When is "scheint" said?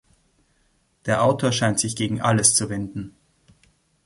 1.51-1.79